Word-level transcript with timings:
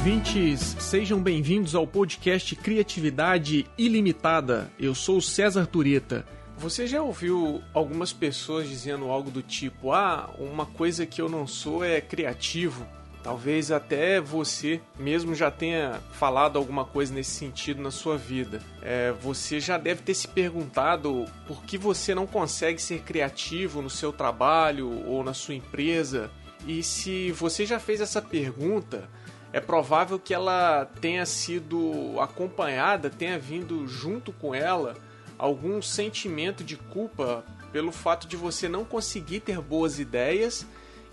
ouvintes, 0.00 0.76
sejam 0.78 1.22
bem-vindos 1.22 1.74
ao 1.74 1.86
podcast 1.86 2.56
Criatividade 2.56 3.66
Ilimitada. 3.76 4.72
Eu 4.78 4.94
sou 4.94 5.20
César 5.20 5.66
Tureta. 5.66 6.24
Você 6.56 6.86
já 6.86 7.02
ouviu 7.02 7.60
algumas 7.74 8.10
pessoas 8.10 8.66
dizendo 8.66 9.10
algo 9.10 9.30
do 9.30 9.42
tipo: 9.42 9.92
ah, 9.92 10.30
uma 10.38 10.64
coisa 10.64 11.04
que 11.04 11.20
eu 11.20 11.28
não 11.28 11.46
sou 11.46 11.84
é 11.84 12.00
criativo? 12.00 12.86
Talvez 13.22 13.70
até 13.70 14.22
você 14.22 14.80
mesmo 14.98 15.34
já 15.34 15.50
tenha 15.50 16.00
falado 16.12 16.56
alguma 16.56 16.86
coisa 16.86 17.12
nesse 17.12 17.32
sentido 17.32 17.82
na 17.82 17.90
sua 17.90 18.16
vida. 18.16 18.62
É, 18.80 19.12
você 19.20 19.60
já 19.60 19.76
deve 19.76 20.00
ter 20.00 20.14
se 20.14 20.28
perguntado 20.28 21.26
por 21.46 21.62
que 21.64 21.76
você 21.76 22.14
não 22.14 22.26
consegue 22.26 22.80
ser 22.80 23.02
criativo 23.02 23.82
no 23.82 23.90
seu 23.90 24.14
trabalho 24.14 25.06
ou 25.06 25.22
na 25.22 25.34
sua 25.34 25.54
empresa. 25.54 26.30
E 26.66 26.82
se 26.82 27.32
você 27.32 27.66
já 27.66 27.78
fez 27.78 28.00
essa 28.00 28.22
pergunta, 28.22 29.08
é 29.52 29.60
provável 29.60 30.18
que 30.18 30.32
ela 30.32 30.84
tenha 31.00 31.26
sido 31.26 32.18
acompanhada, 32.20 33.10
tenha 33.10 33.38
vindo 33.38 33.86
junto 33.86 34.32
com 34.32 34.54
ela 34.54 34.96
algum 35.38 35.80
sentimento 35.80 36.62
de 36.62 36.76
culpa 36.76 37.44
pelo 37.72 37.92
fato 37.92 38.26
de 38.28 38.36
você 38.36 38.68
não 38.68 38.84
conseguir 38.84 39.40
ter 39.40 39.60
boas 39.60 39.98
ideias 39.98 40.66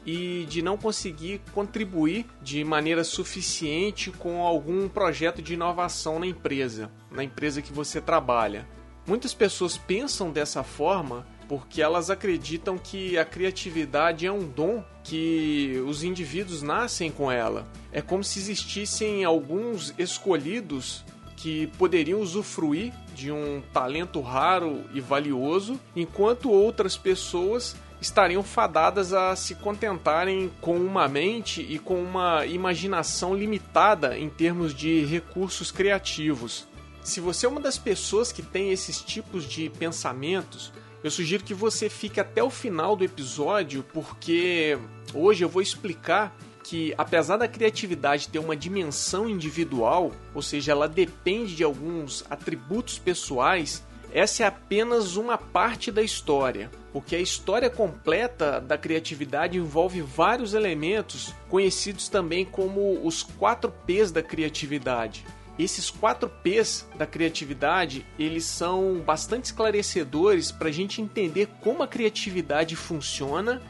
e 0.06 0.46
de 0.50 0.62
não 0.62 0.78
conseguir 0.78 1.42
contribuir 1.54 2.26
de 2.42 2.64
maneira 2.64 3.04
suficiente 3.04 4.12
com 4.12 4.42
algum 4.42 4.88
projeto 4.88 5.42
de 5.42 5.54
inovação 5.54 6.20
na 6.20 6.26
empresa, 6.26 6.92
na 7.12 7.24
empresa 7.24 7.62
que 7.62 7.74
você 7.74 8.00
trabalha. 8.00 8.68
Muitas 9.06 9.34
pessoas 9.34 9.78
pensam 9.78 10.32
dessa 10.32 10.64
forma 10.64 11.26
porque 11.48 11.82
elas 11.82 12.10
acreditam 12.10 12.78
que 12.78 13.18
a 13.18 13.26
criatividade 13.26 14.26
é 14.26 14.32
um 14.32 14.48
dom 14.48 14.84
que 15.08 15.82
os 15.88 16.04
indivíduos 16.04 16.62
nascem 16.62 17.10
com 17.10 17.32
ela. 17.32 17.66
É 17.94 18.02
como 18.02 18.24
se 18.24 18.40
existissem 18.40 19.24
alguns 19.24 19.94
escolhidos 19.98 21.04
que 21.38 21.68
poderiam 21.78 22.20
usufruir 22.20 22.92
de 23.16 23.32
um 23.32 23.62
talento 23.72 24.20
raro 24.20 24.84
e 24.94 25.00
valioso, 25.00 25.80
enquanto 25.96 26.52
outras 26.52 26.98
pessoas 26.98 27.76
estariam 28.02 28.44
fadadas 28.44 29.14
a 29.14 29.36
se 29.36 29.56
contentarem 29.56 30.52
com 30.60 30.76
uma 30.76 31.08
mente 31.08 31.62
e 31.62 31.80
com 31.80 32.02
uma 32.02 32.46
imaginação 32.46 33.34
limitada 33.34 34.18
em 34.18 34.30
termos 34.30 34.74
de 34.74 35.06
recursos 35.06 35.72
criativos. 35.72 36.68
Se 37.02 37.22
você 37.22 37.46
é 37.46 37.50
uma 37.50 37.62
das 37.62 37.78
pessoas 37.78 38.32
que 38.32 38.42
tem 38.42 38.72
esses 38.72 39.02
tipos 39.02 39.46
de 39.46 39.70
pensamentos, 39.70 40.74
eu 41.04 41.10
sugiro 41.10 41.44
que 41.44 41.54
você 41.54 41.90
fique 41.90 42.20
até 42.20 42.44
o 42.44 42.50
final 42.50 42.96
do 42.96 43.06
episódio, 43.06 43.84
porque 43.94 44.78
hoje 45.14 45.44
eu 45.44 45.50
vou 45.50 45.62
explicar 45.62 46.36
que, 46.64 46.94
apesar 46.98 47.38
da 47.38 47.48
criatividade 47.48 48.28
ter 48.28 48.40
uma 48.40 48.56
dimensão 48.56 49.30
individual, 49.30 50.12
ou 50.36 50.42
seja, 50.42 50.74
ela 50.74 50.88
depende 50.88 51.56
de 51.56 51.64
alguns 51.64 52.26
atributos 52.30 53.00
pessoais, 53.00 53.86
essa 54.12 54.44
é 54.44 54.48
apenas 54.48 55.16
uma 55.16 55.38
parte 55.38 55.92
da 55.92 56.02
história, 56.02 56.70
porque 56.92 57.16
a 57.16 57.20
história 57.20 57.70
completa 57.70 58.60
da 58.60 58.78
criatividade 58.78 59.58
envolve 59.58 60.02
vários 60.02 60.54
elementos 60.54 61.34
conhecidos 61.50 62.10
também 62.10 62.44
como 62.44 63.00
os 63.06 63.24
quatro 63.24 63.72
P's 63.86 64.12
da 64.12 64.24
criatividade. 64.24 65.26
Esses 65.60 65.90
quatro 65.90 66.30
P's 66.30 66.88
da 66.96 67.06
criatividade, 67.06 68.06
eles 68.20 68.46
são 68.46 69.02
bastante 69.06 69.46
esclarecedores 69.46 70.52
para 70.52 70.70
a 70.70 70.72
gente 70.72 71.02
entender 71.02 71.48
como 71.62 71.82
a 71.82 71.88
criatividade 71.88 72.76
funciona 72.76 73.62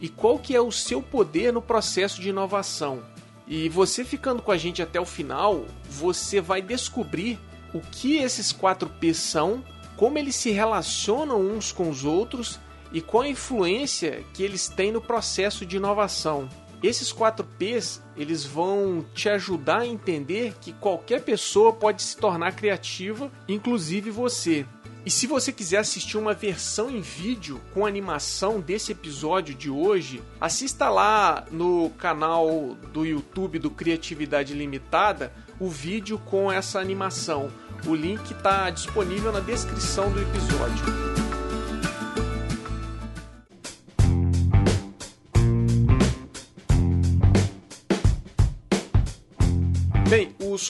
e 0.00 0.08
qual 0.08 0.38
que 0.38 0.54
é 0.54 0.60
o 0.60 0.72
seu 0.72 1.00
poder 1.02 1.52
no 1.52 1.62
processo 1.62 2.20
de 2.20 2.28
inovação. 2.28 3.02
E 3.46 3.68
você 3.68 4.04
ficando 4.04 4.42
com 4.42 4.50
a 4.50 4.56
gente 4.56 4.82
até 4.82 5.00
o 5.00 5.06
final, 5.06 5.64
você 5.88 6.40
vai 6.40 6.60
descobrir 6.60 7.38
o 7.72 7.80
que 7.80 8.16
esses 8.16 8.52
quatro 8.52 8.88
P's 8.88 9.18
são 9.18 9.62
como 9.96 10.18
eles 10.18 10.36
se 10.36 10.50
relacionam 10.50 11.40
uns 11.40 11.72
com 11.72 11.88
os 11.88 12.04
outros 12.04 12.60
e 12.92 13.00
qual 13.00 13.22
a 13.22 13.28
influência 13.28 14.24
que 14.34 14.42
eles 14.42 14.68
têm 14.68 14.92
no 14.92 15.00
processo 15.00 15.64
de 15.64 15.76
inovação. 15.76 16.48
Esses 16.82 17.10
4 17.10 17.44
P's, 17.58 18.02
eles 18.16 18.44
vão 18.44 19.04
te 19.14 19.28
ajudar 19.28 19.80
a 19.80 19.86
entender 19.86 20.54
que 20.60 20.72
qualquer 20.72 21.22
pessoa 21.22 21.72
pode 21.72 22.02
se 22.02 22.16
tornar 22.16 22.52
criativa, 22.52 23.32
inclusive 23.48 24.10
você. 24.10 24.66
E 25.06 25.10
se 25.10 25.28
você 25.28 25.52
quiser 25.52 25.78
assistir 25.78 26.18
uma 26.18 26.34
versão 26.34 26.90
em 26.90 27.00
vídeo 27.00 27.60
com 27.72 27.86
animação 27.86 28.60
desse 28.60 28.90
episódio 28.90 29.54
de 29.54 29.70
hoje, 29.70 30.20
assista 30.40 30.88
lá 30.88 31.44
no 31.52 31.90
canal 31.90 32.76
do 32.92 33.06
YouTube 33.06 33.60
do 33.60 33.70
Criatividade 33.70 34.52
Limitada 34.52 35.32
o 35.60 35.70
vídeo 35.70 36.18
com 36.18 36.50
essa 36.50 36.80
animação. 36.80 37.52
O 37.86 37.94
link 37.94 38.32
está 38.32 38.68
disponível 38.68 39.30
na 39.30 39.38
descrição 39.38 40.10
do 40.10 40.20
episódio. 40.20 41.15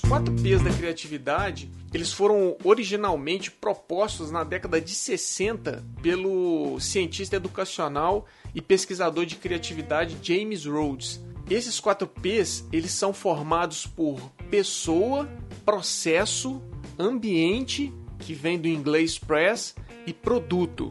4 0.08 0.32
P's 0.34 0.62
da 0.62 0.70
criatividade, 0.70 1.68
eles 1.92 2.12
foram 2.12 2.56
originalmente 2.62 3.50
propostos 3.50 4.30
na 4.30 4.44
década 4.44 4.80
de 4.80 4.94
60 4.94 5.84
pelo 6.00 6.78
cientista 6.78 7.34
educacional 7.34 8.24
e 8.54 8.62
pesquisador 8.62 9.26
de 9.26 9.34
criatividade 9.34 10.16
James 10.22 10.64
Rhodes. 10.64 11.20
Esses 11.50 11.80
4 11.80 12.06
P's, 12.06 12.64
eles 12.72 12.92
são 12.92 13.12
formados 13.12 13.84
por 13.84 14.30
pessoa, 14.48 15.28
processo, 15.64 16.62
ambiente, 16.96 17.92
que 18.20 18.32
vem 18.32 18.60
do 18.60 18.68
inglês 18.68 19.18
press, 19.18 19.74
e 20.06 20.12
produto. 20.12 20.90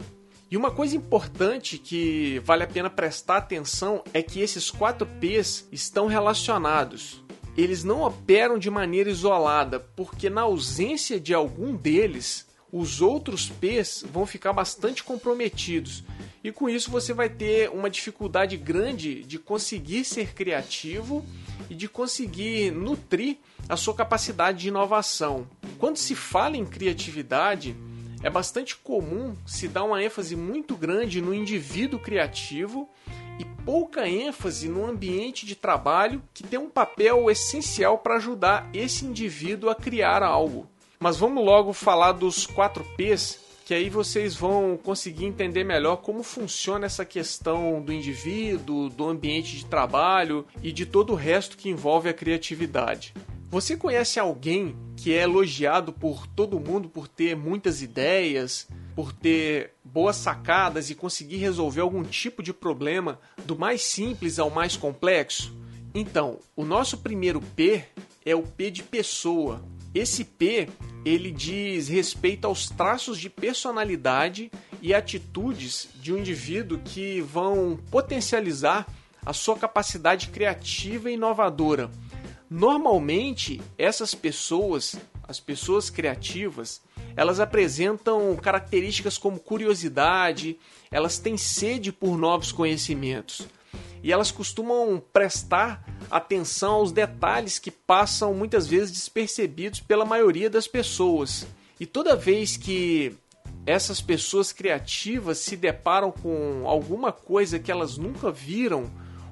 E 0.52 0.58
uma 0.58 0.70
coisa 0.70 0.96
importante 0.96 1.78
que 1.78 2.40
vale 2.40 2.64
a 2.64 2.68
pena 2.68 2.90
prestar 2.90 3.38
atenção 3.38 4.04
é 4.14 4.22
que 4.22 4.42
esses 4.42 4.70
quatro 4.70 5.08
P's 5.20 5.68
estão 5.72 6.08
relacionados. 6.08 7.25
Eles 7.58 7.84
não 7.84 8.02
operam 8.02 8.58
de 8.58 8.70
maneira 8.70 9.10
isolada, 9.10 9.80
porque 9.80 10.30
na 10.30 10.42
ausência 10.42 11.20
de 11.20 11.34
algum 11.34 11.76
deles, 11.76 12.46
os 12.72 13.02
outros 13.02 13.48
P's 13.50 14.04
vão 14.12 14.26
ficar 14.26 14.52
bastante 14.52 15.04
comprometidos. 15.04 16.04
E 16.44 16.52
com 16.52 16.70
isso 16.70 16.92
você 16.92 17.14
vai 17.14 17.30
ter 17.30 17.70
uma 17.70 17.90
dificuldade 17.90 18.58
grande 18.58 19.24
de 19.24 19.40
conseguir 19.40 20.04
ser 20.04 20.34
criativo 20.34 21.26
e 21.70 21.74
de 21.74 21.88
conseguir 21.88 22.72
nutrir 22.72 23.38
a 23.70 23.78
sua 23.78 23.96
capacidade 23.96 24.60
de 24.60 24.68
inovação. 24.68 25.48
Quando 25.80 25.98
se 25.98 26.14
fala 26.14 26.58
em 26.58 26.66
criatividade, 26.66 27.76
é 28.22 28.30
bastante 28.30 28.76
comum 28.76 29.36
se 29.46 29.68
dar 29.68 29.84
uma 29.84 30.04
ênfase 30.04 30.36
muito 30.36 30.76
grande 30.76 31.22
no 31.22 31.34
indivíduo 31.34 32.00
criativo 32.00 32.90
e 33.40 33.46
pouca 33.66 34.08
ênfase 34.08 34.68
no 34.70 34.86
ambiente 34.86 35.46
de 35.46 35.56
trabalho 35.56 36.22
que 36.34 36.44
tem 36.44 36.60
um 36.60 36.70
papel 36.70 37.30
essencial 37.30 37.98
para 37.98 38.16
ajudar 38.16 38.70
esse 38.74 39.06
indivíduo 39.06 39.70
a 39.70 39.76
criar 39.76 40.24
algo. 40.24 40.68
Mas 41.00 41.18
vamos 41.18 41.44
logo 41.44 41.74
falar 41.74 42.14
dos 42.14 42.46
4 42.46 42.84
P's, 42.96 43.40
que 43.66 43.74
aí 43.74 43.90
vocês 43.90 44.36
vão 44.36 44.78
conseguir 44.82 45.26
entender 45.26 45.64
melhor 45.64 45.98
como 45.98 46.22
funciona 46.22 46.86
essa 46.86 47.04
questão 47.04 47.82
do 47.82 47.92
indivíduo, 47.92 48.90
do 48.90 49.10
ambiente 49.10 49.58
de 49.58 49.66
trabalho 49.66 50.46
e 50.62 50.72
de 50.72 50.86
todo 50.86 51.14
o 51.14 51.16
resto 51.16 51.58
que 51.58 51.70
envolve 51.70 52.08
a 52.08 52.14
criatividade. 52.14 53.14
Você 53.50 53.76
conhece 53.76 54.20
alguém 54.20 54.76
que 54.96 55.14
é 55.14 55.22
elogiado 55.22 55.92
por 55.94 56.28
todo 56.28 56.60
mundo 56.60 56.90
por 56.90 57.08
ter 57.08 57.36
muitas 57.36 57.82
ideias, 57.82 58.68
por 58.96 59.12
ter 59.12 59.74
boas 59.84 60.16
sacadas 60.16 60.90
e 60.90 60.96
conseguir 60.96 61.38
resolver 61.38 61.82
algum 61.82 62.04
tipo 62.04 62.42
de 62.42 62.54
problema 62.54 63.20
do 63.46 63.58
mais 63.58 63.82
simples 63.82 64.40
ao 64.40 64.50
mais 64.50 64.78
complexo? 64.78 65.56
Então, 65.94 66.40
o 66.56 66.66
nosso 66.66 66.98
primeiro 67.00 67.42
P 67.42 67.84
é 68.26 68.36
o 68.36 68.44
P 68.44 68.72
de 68.72 68.84
pessoa. 68.84 69.64
Esse 69.94 70.24
P, 70.24 70.68
ele 71.06 71.32
diz 71.32 71.88
respeito 71.88 72.46
aos 72.46 72.70
traços 72.70 73.20
de 73.20 73.30
personalidade 73.30 74.52
e 74.82 74.94
atitudes 74.94 75.88
de 75.96 76.14
um 76.14 76.18
indivíduo 76.18 76.80
que 76.84 77.22
vão 77.22 77.80
potencializar 77.92 78.88
a 79.26 79.34
sua 79.34 79.58
capacidade 79.58 80.30
criativa 80.30 81.10
e 81.10 81.14
inovadora 81.14 81.90
Normalmente, 82.50 83.60
essas 83.78 84.14
pessoas, 84.14 84.96
as 85.28 85.40
pessoas 85.40 85.90
criativas, 85.90 86.82
elas 87.16 87.40
apresentam 87.40 88.36
características 88.36 89.18
como 89.18 89.40
curiosidade, 89.40 90.58
elas 90.92 91.18
têm 91.18 91.38
sede 91.38 91.92
por 91.92 92.18
novos 92.18 92.52
conhecimentos 92.52 93.48
e 94.06 94.12
elas 94.12 94.30
costumam 94.30 95.02
prestar 95.12 95.84
atenção 96.12 96.74
aos 96.76 96.92
detalhes 96.92 97.58
que 97.58 97.72
passam 97.72 98.36
muitas 98.36 98.68
vezes 98.68 98.92
despercebidos 98.92 99.80
pela 99.80 100.06
maioria 100.06 100.48
das 100.48 100.68
pessoas. 100.68 101.48
E 101.80 101.88
toda 101.88 102.16
vez 102.16 102.56
que 102.56 103.16
essas 103.66 104.02
pessoas 104.02 104.54
criativas 104.54 105.40
se 105.40 105.58
deparam 105.58 106.12
com 106.12 106.68
alguma 106.68 107.12
coisa 107.12 107.58
que 107.58 107.72
elas 107.72 107.98
nunca 107.98 108.32
viram 108.32 108.92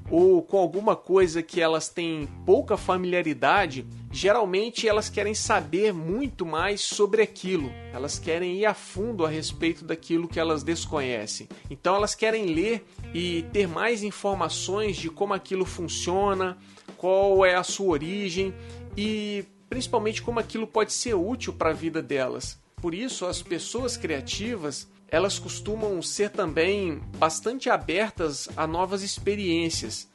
ou 0.10 0.42
com 0.42 0.58
alguma 0.58 0.96
coisa 0.96 1.42
que 1.42 1.62
elas 1.62 1.90
têm 1.90 2.28
pouca 2.46 2.78
familiaridade, 2.78 3.86
geralmente 4.12 4.88
elas 4.88 5.10
querem 5.10 5.34
saber 5.34 5.94
muito 5.94 6.46
mais 6.46 6.82
sobre 6.82 7.22
aquilo. 7.22 7.72
Elas 7.94 8.20
querem 8.20 8.58
ir 8.58 8.66
a 8.66 8.74
fundo 8.74 9.26
a 9.26 9.30
respeito 9.30 9.86
daquilo 9.86 10.28
que 10.28 10.40
elas 10.40 10.64
desconhecem. 10.64 11.48
Então 11.70 11.96
elas 11.96 12.16
querem 12.16 12.46
ler 12.46 12.86
e 13.14 13.44
ter 13.54 13.68
mais 13.68 14.04
informações 14.04 14.98
de 14.98 15.10
como 15.10 15.34
aquilo 15.34 15.66
funciona, 15.66 16.58
qual 16.98 17.46
é 17.46 17.56
a 17.56 17.64
sua 17.64 17.88
origem 17.88 18.54
e 18.96 19.46
principalmente 19.70 20.22
como 20.22 20.40
aquilo 20.40 20.68
pode 20.68 20.94
ser 20.94 21.16
útil 21.16 21.54
para 21.54 21.72
a 21.72 21.74
vida 21.74 22.02
delas. 22.02 22.63
Por 22.84 22.94
isso, 22.94 23.26
as 23.26 23.42
pessoas 23.42 23.96
criativas 23.96 24.90
elas 25.08 25.40
costumam 25.40 26.02
ser 26.02 26.32
também 26.32 27.02
bastante 27.18 27.70
abertas 27.70 28.50
a 28.58 28.68
novas 28.68 29.04
experiências. 29.04 30.06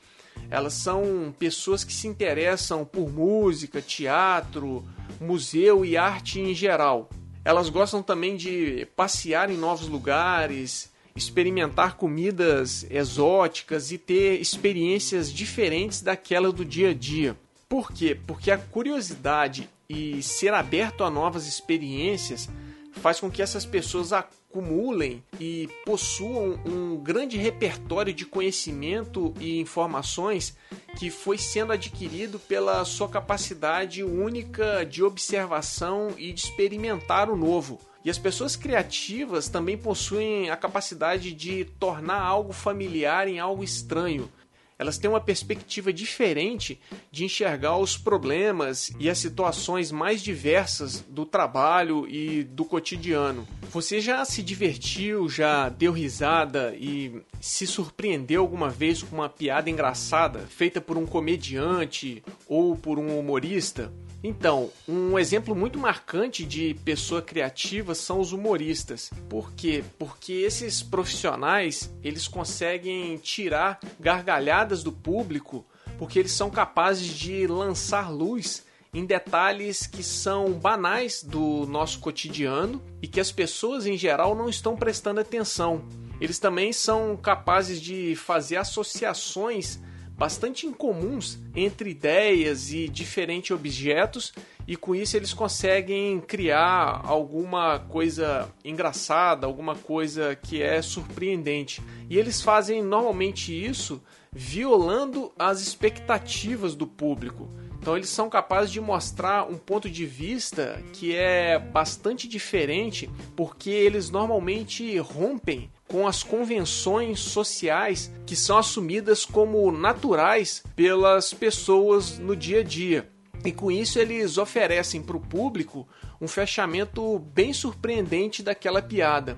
Elas 0.50 0.74
são 0.74 1.34
pessoas 1.38 1.82
que 1.82 1.94
se 1.94 2.06
interessam 2.06 2.84
por 2.84 3.10
música, 3.10 3.80
teatro, 3.80 4.84
museu 5.18 5.82
e 5.82 5.96
arte 5.96 6.40
em 6.40 6.52
geral. 6.52 7.08
Elas 7.42 7.70
gostam 7.70 8.02
também 8.02 8.36
de 8.36 8.86
passear 8.94 9.50
em 9.50 9.56
novos 9.56 9.88
lugares, 9.88 10.92
experimentar 11.16 11.96
comidas 11.96 12.84
exóticas 12.90 13.92
e 13.92 13.96
ter 13.96 14.42
experiências 14.42 15.32
diferentes 15.32 16.02
daquela 16.02 16.52
do 16.52 16.66
dia 16.66 16.90
a 16.90 16.94
dia. 16.94 17.34
Por 17.66 17.90
quê? 17.90 18.14
Porque 18.26 18.50
a 18.50 18.58
curiosidade 18.58 19.70
e 19.88 20.22
ser 20.22 20.52
aberto 20.52 21.02
a 21.02 21.10
novas 21.10 21.46
experiências 21.46 22.48
faz 22.92 23.20
com 23.20 23.30
que 23.30 23.40
essas 23.40 23.64
pessoas 23.64 24.12
acumulem 24.12 25.22
e 25.40 25.68
possuam 25.86 26.60
um 26.66 26.96
grande 26.96 27.38
repertório 27.38 28.12
de 28.12 28.26
conhecimento 28.26 29.32
e 29.40 29.58
informações 29.60 30.56
que 30.98 31.10
foi 31.10 31.38
sendo 31.38 31.72
adquirido 31.72 32.38
pela 32.38 32.84
sua 32.84 33.08
capacidade 33.08 34.02
única 34.02 34.84
de 34.84 35.02
observação 35.02 36.08
e 36.18 36.32
de 36.32 36.40
experimentar 36.40 37.30
o 37.30 37.36
novo. 37.36 37.80
E 38.04 38.10
as 38.10 38.18
pessoas 38.18 38.56
criativas 38.56 39.48
também 39.48 39.76
possuem 39.76 40.50
a 40.50 40.56
capacidade 40.56 41.32
de 41.32 41.64
tornar 41.78 42.20
algo 42.20 42.52
familiar 42.52 43.26
em 43.26 43.38
algo 43.38 43.64
estranho, 43.64 44.30
elas 44.78 44.96
têm 44.96 45.10
uma 45.10 45.20
perspectiva 45.20 45.92
diferente 45.92 46.80
de 47.10 47.24
enxergar 47.24 47.76
os 47.76 47.96
problemas 47.96 48.92
e 48.98 49.10
as 49.10 49.18
situações 49.18 49.90
mais 49.90 50.22
diversas 50.22 51.00
do 51.08 51.26
trabalho 51.26 52.08
e 52.08 52.44
do 52.44 52.64
cotidiano. 52.64 53.46
Você 53.70 54.00
já 54.00 54.24
se 54.24 54.42
divertiu, 54.42 55.28
já 55.28 55.68
deu 55.68 55.92
risada 55.92 56.74
e 56.76 57.20
se 57.40 57.66
surpreendeu 57.66 58.40
alguma 58.40 58.70
vez 58.70 59.02
com 59.02 59.16
uma 59.16 59.28
piada 59.28 59.68
engraçada 59.68 60.40
feita 60.48 60.80
por 60.80 60.96
um 60.96 61.06
comediante 61.06 62.22
ou 62.46 62.76
por 62.76 62.98
um 62.98 63.18
humorista? 63.18 63.92
Então, 64.22 64.70
um 64.88 65.16
exemplo 65.18 65.54
muito 65.54 65.78
marcante 65.78 66.44
de 66.44 66.74
pessoa 66.84 67.22
criativa 67.22 67.94
são 67.94 68.18
os 68.18 68.32
humoristas. 68.32 69.10
Por 69.28 69.52
quê? 69.52 69.84
Porque 69.98 70.32
esses 70.32 70.82
profissionais, 70.82 71.92
eles 72.02 72.26
conseguem 72.26 73.16
tirar 73.18 73.78
gargalhadas 74.00 74.82
do 74.82 74.90
público, 74.90 75.64
porque 75.98 76.18
eles 76.18 76.32
são 76.32 76.50
capazes 76.50 77.06
de 77.06 77.46
lançar 77.46 78.10
luz 78.10 78.66
em 78.92 79.04
detalhes 79.04 79.86
que 79.86 80.02
são 80.02 80.52
banais 80.52 81.22
do 81.22 81.66
nosso 81.66 82.00
cotidiano 82.00 82.82
e 83.00 83.06
que 83.06 83.20
as 83.20 83.30
pessoas 83.30 83.86
em 83.86 83.96
geral 83.96 84.34
não 84.34 84.48
estão 84.48 84.74
prestando 84.74 85.20
atenção. 85.20 85.84
Eles 86.20 86.40
também 86.40 86.72
são 86.72 87.16
capazes 87.16 87.80
de 87.80 88.16
fazer 88.16 88.56
associações 88.56 89.78
bastante 90.18 90.66
incomuns 90.66 91.38
entre 91.54 91.90
ideias 91.90 92.72
e 92.72 92.88
diferentes 92.88 93.52
objetos, 93.52 94.32
e 94.66 94.76
com 94.76 94.92
isso 94.92 95.16
eles 95.16 95.32
conseguem 95.32 96.20
criar 96.20 97.00
alguma 97.04 97.78
coisa 97.78 98.52
engraçada, 98.64 99.46
alguma 99.46 99.76
coisa 99.76 100.34
que 100.34 100.60
é 100.60 100.82
surpreendente. 100.82 101.80
E 102.10 102.18
eles 102.18 102.42
fazem 102.42 102.82
normalmente 102.82 103.54
isso 103.54 104.02
violando 104.32 105.32
as 105.38 105.60
expectativas 105.60 106.74
do 106.74 106.86
público. 106.86 107.48
Então 107.80 107.96
eles 107.96 108.08
são 108.08 108.28
capazes 108.28 108.72
de 108.72 108.80
mostrar 108.80 109.48
um 109.48 109.56
ponto 109.56 109.88
de 109.88 110.04
vista 110.04 110.82
que 110.92 111.14
é 111.14 111.58
bastante 111.58 112.26
diferente, 112.26 113.08
porque 113.36 113.70
eles 113.70 114.10
normalmente 114.10 114.98
rompem 114.98 115.70
com 115.88 116.06
as 116.06 116.22
convenções 116.22 117.18
sociais 117.18 118.12
que 118.26 118.36
são 118.36 118.58
assumidas 118.58 119.24
como 119.24 119.72
naturais 119.72 120.62
pelas 120.76 121.32
pessoas 121.32 122.18
no 122.18 122.36
dia 122.36 122.60
a 122.60 122.62
dia. 122.62 123.10
E 123.44 123.50
com 123.50 123.70
isso 123.70 123.98
eles 123.98 124.36
oferecem 124.36 125.02
para 125.02 125.16
o 125.16 125.20
público 125.20 125.88
um 126.20 126.28
fechamento 126.28 127.18
bem 127.18 127.52
surpreendente 127.52 128.42
daquela 128.42 128.82
piada. 128.82 129.36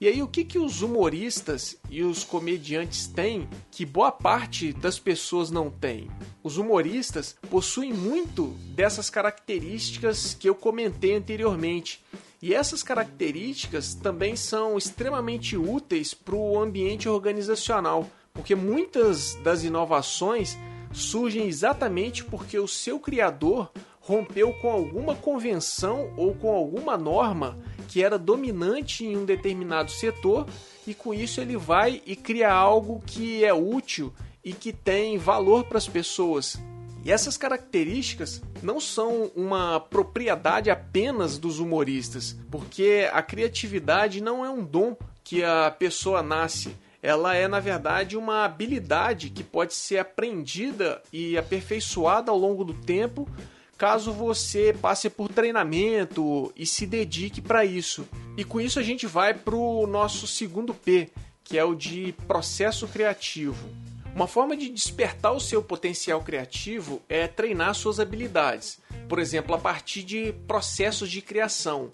E 0.00 0.08
aí, 0.08 0.22
o 0.22 0.28
que, 0.28 0.44
que 0.44 0.58
os 0.58 0.82
humoristas 0.82 1.78
e 1.88 2.02
os 2.02 2.24
comediantes 2.24 3.06
têm 3.06 3.48
que 3.70 3.86
boa 3.86 4.10
parte 4.10 4.72
das 4.72 4.98
pessoas 4.98 5.50
não 5.50 5.70
têm? 5.70 6.10
Os 6.42 6.58
humoristas 6.58 7.36
possuem 7.48 7.92
muito 7.92 8.48
dessas 8.74 9.08
características 9.08 10.34
que 10.34 10.48
eu 10.48 10.54
comentei 10.54 11.14
anteriormente. 11.14 12.04
E 12.44 12.52
essas 12.52 12.82
características 12.82 13.94
também 13.94 14.36
são 14.36 14.76
extremamente 14.76 15.56
úteis 15.56 16.12
para 16.12 16.34
o 16.34 16.60
ambiente 16.60 17.08
organizacional, 17.08 18.06
porque 18.34 18.54
muitas 18.54 19.34
das 19.36 19.64
inovações 19.64 20.54
surgem 20.92 21.48
exatamente 21.48 22.22
porque 22.22 22.58
o 22.58 22.68
seu 22.68 23.00
criador 23.00 23.72
rompeu 23.98 24.52
com 24.60 24.70
alguma 24.70 25.14
convenção 25.14 26.12
ou 26.18 26.34
com 26.34 26.50
alguma 26.50 26.98
norma 26.98 27.58
que 27.88 28.04
era 28.04 28.18
dominante 28.18 29.06
em 29.06 29.16
um 29.16 29.24
determinado 29.24 29.90
setor 29.90 30.46
e 30.86 30.92
com 30.92 31.14
isso 31.14 31.40
ele 31.40 31.56
vai 31.56 32.02
e 32.04 32.14
cria 32.14 32.52
algo 32.52 33.02
que 33.06 33.42
é 33.42 33.54
útil 33.54 34.12
e 34.44 34.52
que 34.52 34.70
tem 34.70 35.16
valor 35.16 35.64
para 35.64 35.78
as 35.78 35.88
pessoas. 35.88 36.58
E 37.04 37.12
essas 37.12 37.36
características 37.36 38.42
não 38.62 38.80
são 38.80 39.30
uma 39.36 39.78
propriedade 39.78 40.70
apenas 40.70 41.36
dos 41.36 41.58
humoristas, 41.58 42.36
porque 42.50 43.08
a 43.12 43.22
criatividade 43.22 44.22
não 44.22 44.44
é 44.44 44.50
um 44.50 44.64
dom 44.64 44.96
que 45.22 45.44
a 45.44 45.70
pessoa 45.70 46.22
nasce, 46.22 46.74
ela 47.02 47.34
é 47.34 47.46
na 47.46 47.60
verdade 47.60 48.16
uma 48.16 48.44
habilidade 48.44 49.28
que 49.28 49.44
pode 49.44 49.74
ser 49.74 49.98
aprendida 49.98 51.02
e 51.12 51.36
aperfeiçoada 51.36 52.30
ao 52.30 52.38
longo 52.38 52.64
do 52.64 52.72
tempo 52.72 53.28
caso 53.76 54.12
você 54.12 54.74
passe 54.80 55.10
por 55.10 55.28
treinamento 55.28 56.50
e 56.56 56.64
se 56.64 56.86
dedique 56.86 57.42
para 57.42 57.64
isso. 57.64 58.08
E 58.36 58.44
com 58.44 58.60
isso 58.60 58.78
a 58.78 58.82
gente 58.82 59.06
vai 59.06 59.34
para 59.34 59.54
o 59.54 59.86
nosso 59.86 60.26
segundo 60.26 60.72
P, 60.72 61.10
que 61.42 61.58
é 61.58 61.64
o 61.64 61.74
de 61.74 62.14
processo 62.26 62.88
criativo. 62.88 63.68
Uma 64.14 64.28
forma 64.28 64.56
de 64.56 64.68
despertar 64.68 65.32
o 65.32 65.40
seu 65.40 65.60
potencial 65.60 66.22
criativo 66.22 67.02
é 67.08 67.26
treinar 67.26 67.74
suas 67.74 67.98
habilidades, 67.98 68.78
por 69.08 69.18
exemplo, 69.18 69.56
a 69.56 69.58
partir 69.58 70.04
de 70.04 70.32
processos 70.46 71.10
de 71.10 71.20
criação. 71.20 71.90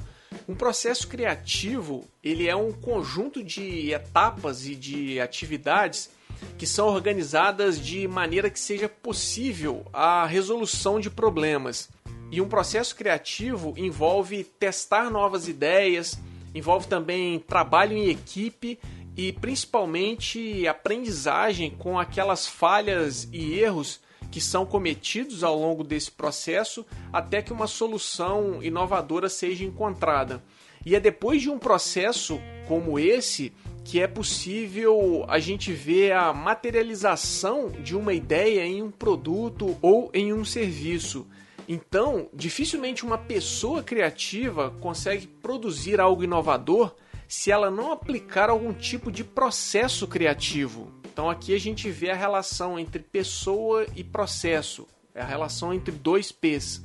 Um 0.46 0.54
processo 0.54 1.08
criativo 1.08 2.04
ele 2.22 2.46
é 2.46 2.54
um 2.54 2.72
conjunto 2.72 3.42
de 3.42 3.90
etapas 3.90 4.66
e 4.66 4.74
de 4.74 5.18
atividades 5.18 6.10
que 6.58 6.66
são 6.66 6.88
organizadas 6.88 7.80
de 7.80 8.06
maneira 8.06 8.50
que 8.50 8.60
seja 8.60 8.86
possível 8.86 9.86
a 9.90 10.26
resolução 10.26 11.00
de 11.00 11.08
problemas. 11.08 11.88
E 12.30 12.38
um 12.38 12.48
processo 12.48 12.94
criativo 12.94 13.72
envolve 13.78 14.44
testar 14.44 15.10
novas 15.10 15.48
ideias, 15.48 16.18
envolve 16.54 16.86
também 16.86 17.38
trabalho 17.38 17.96
em 17.96 18.10
equipe 18.10 18.78
e 19.16 19.32
principalmente 19.32 20.66
aprendizagem 20.66 21.70
com 21.70 21.98
aquelas 21.98 22.46
falhas 22.46 23.28
e 23.32 23.58
erros 23.58 24.00
que 24.30 24.40
são 24.40 24.64
cometidos 24.64 25.42
ao 25.42 25.58
longo 25.58 25.82
desse 25.82 26.10
processo 26.10 26.86
até 27.12 27.42
que 27.42 27.52
uma 27.52 27.66
solução 27.66 28.62
inovadora 28.62 29.28
seja 29.28 29.64
encontrada. 29.64 30.42
E 30.84 30.94
é 30.94 31.00
depois 31.00 31.42
de 31.42 31.50
um 31.50 31.58
processo 31.58 32.40
como 32.66 32.98
esse 32.98 33.52
que 33.84 34.00
é 34.00 34.06
possível 34.06 35.24
a 35.28 35.38
gente 35.38 35.72
ver 35.72 36.12
a 36.12 36.32
materialização 36.32 37.70
de 37.70 37.96
uma 37.96 38.12
ideia 38.12 38.64
em 38.64 38.82
um 38.82 38.90
produto 38.90 39.76
ou 39.82 40.10
em 40.14 40.32
um 40.32 40.44
serviço. 40.44 41.26
Então, 41.68 42.28
dificilmente 42.32 43.04
uma 43.04 43.18
pessoa 43.18 43.82
criativa 43.82 44.70
consegue 44.80 45.26
produzir 45.26 46.00
algo 46.00 46.22
inovador 46.22 46.94
se 47.30 47.52
ela 47.52 47.70
não 47.70 47.92
aplicar 47.92 48.50
algum 48.50 48.72
tipo 48.72 49.08
de 49.08 49.22
processo 49.22 50.08
criativo. 50.08 50.92
Então, 51.12 51.30
aqui 51.30 51.54
a 51.54 51.60
gente 51.60 51.88
vê 51.88 52.10
a 52.10 52.16
relação 52.16 52.76
entre 52.76 53.00
pessoa 53.00 53.86
e 53.94 54.02
processo, 54.02 54.88
é 55.14 55.22
a 55.22 55.24
relação 55.24 55.72
entre 55.72 55.94
dois 55.94 56.32
P's. 56.32 56.82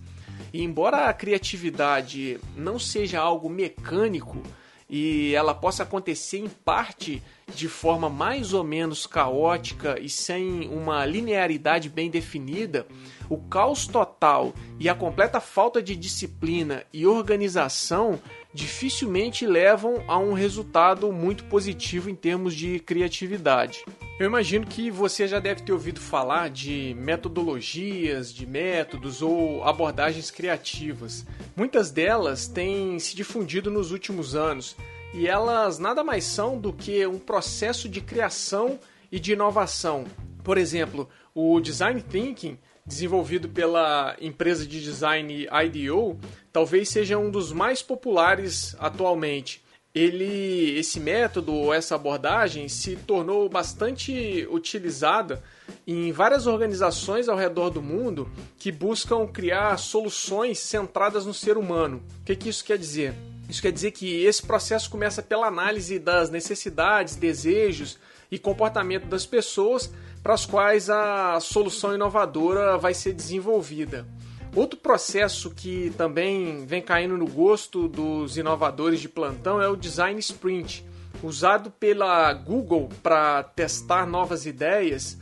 E 0.54 0.62
embora 0.62 1.10
a 1.10 1.14
criatividade 1.14 2.40
não 2.56 2.78
seja 2.78 3.20
algo 3.20 3.50
mecânico, 3.50 4.44
e 4.88 5.34
ela 5.34 5.56
possa 5.56 5.82
acontecer 5.82 6.38
em 6.38 6.48
parte 6.48 7.24
de 7.52 7.68
forma 7.68 8.08
mais 8.08 8.54
ou 8.54 8.64
menos 8.64 9.08
caótica 9.08 10.00
e 10.00 10.08
sem 10.08 10.70
uma 10.70 11.04
linearidade 11.08 11.90
bem 11.90 12.08
definida, 12.08 12.86
o 13.28 13.38
caos 13.38 13.88
total 13.88 14.54
e 14.80 14.88
a 14.88 14.94
completa 14.94 15.40
falta 15.40 15.82
de 15.82 15.96
disciplina 15.96 16.84
e 16.94 17.08
organização 17.08 18.22
dificilmente 18.56 19.46
levam 19.46 20.02
a 20.08 20.18
um 20.18 20.32
resultado 20.32 21.12
muito 21.12 21.44
positivo 21.44 22.10
em 22.10 22.16
termos 22.16 22.56
de 22.56 22.80
criatividade. 22.80 23.84
Eu 24.18 24.26
imagino 24.26 24.66
que 24.66 24.90
você 24.90 25.28
já 25.28 25.42
deve 25.42 25.62
ter 25.62 25.74
ouvido 25.74 26.00
falar 26.00 26.50
de 26.50 26.96
metodologias, 26.98 28.34
de 28.34 28.48
métodos 28.48 29.22
ou 29.22 29.62
abordagens 29.66 30.32
criativas. 30.32 31.26
Muitas 31.54 31.92
delas 31.92 32.48
têm 32.48 32.98
se 32.98 33.14
difundido 33.14 33.70
nos 33.70 33.92
últimos 33.92 34.36
anos 34.36 34.78
e 35.14 35.28
elas 35.28 35.78
nada 35.78 36.02
mais 36.02 36.24
são 36.24 36.58
do 36.58 36.72
que 36.72 37.06
um 37.06 37.20
processo 37.20 37.90
de 37.90 38.00
criação 38.00 38.80
e 39.12 39.20
de 39.20 39.34
inovação. 39.34 40.06
Por 40.46 40.58
exemplo, 40.58 41.10
o 41.34 41.60
Design 41.60 42.02
Thinking 42.02 42.58
desenvolvido 42.86 43.50
pela 43.50 44.16
empresa 44.22 44.66
de 44.66 44.80
design 44.80 45.48
IDEO, 45.66 46.20
talvez 46.54 46.90
seja 46.90 47.18
um 47.18 47.32
dos 47.32 47.52
mais 47.52 47.82
populares 47.82 48.76
atualmente. 48.80 49.64
Ele, 49.94 50.78
esse 50.78 51.00
método 51.00 51.54
ou 51.54 51.74
essa 51.74 51.96
abordagem 51.96 52.68
se 52.68 52.96
tornou 52.98 53.48
bastante 53.50 54.46
utilizada 54.52 55.42
em 55.88 56.12
várias 56.12 56.46
organizações 56.46 57.30
ao 57.30 57.38
redor 57.38 57.70
do 57.70 57.82
mundo 57.82 58.30
que 58.60 58.72
buscam 58.72 59.26
criar 59.26 59.78
soluções 59.78 60.60
centradas 60.60 61.26
no 61.26 61.34
ser 61.34 61.58
humano. 61.58 62.04
O 62.22 62.26
que, 62.26 62.36
que 62.36 62.50
isso 62.50 62.64
quer 62.64 62.78
dizer? 62.78 63.14
Isso 63.50 63.62
quer 63.62 63.72
dizer 63.72 63.92
que 63.92 64.24
esse 64.26 64.46
processo 64.46 64.90
começa 64.90 65.24
pela 65.24 65.48
análise 65.48 65.98
das 65.98 66.30
necessidades, 66.30 67.16
desejos 67.16 67.98
e 68.30 68.38
comportamento 68.38 69.06
das 69.06 69.26
pessoas 69.26 69.92
para 70.26 70.34
as 70.34 70.44
quais 70.44 70.90
a 70.90 71.40
solução 71.40 71.94
inovadora 71.94 72.80
vai 72.80 72.96
ser 72.96 73.14
desenvolvida. 73.14 74.08
Outro 74.56 74.80
processo 74.80 75.52
que 75.52 75.94
também 76.00 76.66
vem 76.66 76.82
caindo 76.82 77.16
no 77.16 77.28
gosto 77.28 77.88
dos 77.88 78.36
inovadores 78.36 79.00
de 79.00 79.08
plantão 79.08 79.62
é 79.62 79.68
o 79.68 79.76
design 79.76 80.20
sprint, 80.20 80.84
usado 81.22 81.70
pela 81.70 82.34
Google 82.34 82.90
para 83.04 83.44
testar 83.44 84.08
novas 84.08 84.48
ideias. 84.48 85.16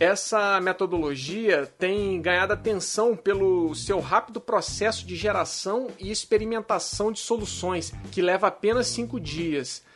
Essa 0.00 0.60
metodologia 0.60 1.72
tem 1.78 2.20
ganhado 2.20 2.52
atenção 2.52 3.14
pelo 3.14 3.72
seu 3.76 4.00
rápido 4.00 4.40
processo 4.40 5.06
de 5.06 5.14
geração 5.14 5.86
e 6.00 6.10
experimentação 6.10 7.12
de 7.12 7.20
soluções, 7.20 7.92
que 8.10 8.20
leva 8.20 8.48
apenas 8.48 8.88
cinco 8.88 9.20
dias. 9.20 9.86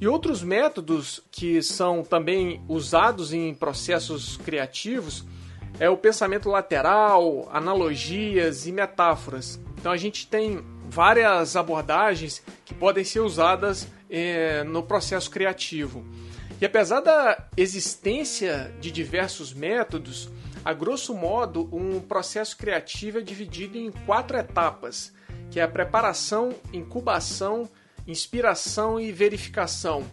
E 0.00 0.08
outros 0.08 0.42
métodos 0.42 1.22
que 1.30 1.62
são 1.62 2.02
também 2.02 2.62
usados 2.66 3.34
em 3.34 3.52
processos 3.54 4.38
criativos 4.38 5.26
é 5.78 5.90
o 5.90 5.96
pensamento 5.96 6.48
lateral, 6.48 7.48
analogias 7.52 8.66
e 8.66 8.72
metáforas. 8.72 9.60
Então 9.78 9.92
a 9.92 9.98
gente 9.98 10.26
tem 10.26 10.64
várias 10.88 11.54
abordagens 11.54 12.42
que 12.64 12.72
podem 12.72 13.04
ser 13.04 13.20
usadas 13.20 13.86
eh, 14.08 14.64
no 14.64 14.82
processo 14.82 15.30
criativo. 15.30 16.04
E 16.60 16.64
apesar 16.64 17.00
da 17.00 17.48
existência 17.56 18.74
de 18.80 18.90
diversos 18.90 19.52
métodos, 19.52 20.30
a 20.64 20.72
grosso 20.72 21.14
modo, 21.14 21.68
um 21.72 22.00
processo 22.00 22.56
criativo 22.56 23.18
é 23.18 23.22
dividido 23.22 23.78
em 23.78 23.90
quatro 23.90 24.36
etapas, 24.36 25.12
que 25.50 25.60
é 25.60 25.62
a 25.62 25.68
preparação, 25.68 26.54
incubação, 26.72 27.68
inspiração 28.06 29.00
e 29.00 29.12
verificação. 29.12 30.04